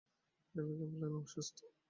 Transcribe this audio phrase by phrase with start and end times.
[0.55, 1.57] ড্রাইভারকে বললেন, ও অসুস্থ।